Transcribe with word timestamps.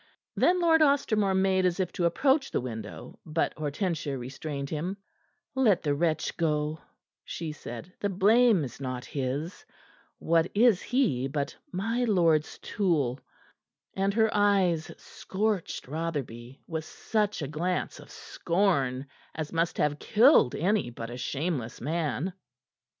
Then 0.35 0.59
Lord 0.59 0.81
Ostermore 0.81 1.35
made 1.37 1.63
as 1.63 1.79
if 1.79 1.91
to 1.91 2.05
approach 2.05 2.49
the 2.49 2.59
winnow, 2.59 3.19
but 3.23 3.53
Hortensia 3.53 4.17
restrained 4.17 4.71
him. 4.71 4.97
"Let 5.53 5.83
the 5.83 5.93
wretch 5.93 6.37
go," 6.37 6.81
she 7.23 7.51
said. 7.51 7.93
"The 7.99 8.09
blame 8.09 8.63
is 8.63 8.81
not 8.81 9.05
his. 9.05 9.63
What 10.17 10.49
is 10.55 10.81
he 10.81 11.27
but 11.27 11.55
my 11.71 12.05
lord's 12.05 12.57
tool?" 12.63 13.19
And 13.93 14.11
her 14.15 14.31
eyes 14.33 14.91
scorched 14.97 15.87
Rotherby 15.87 16.63
with 16.65 16.83
such 16.85 17.43
a 17.43 17.47
glance 17.47 17.99
of 17.99 18.09
scorn 18.09 19.05
as 19.35 19.53
must 19.53 19.77
have 19.77 19.99
killed 19.99 20.55
any 20.55 20.89
but 20.89 21.11
a 21.11 21.15
shameless 21.17 21.79
man. 21.79 22.33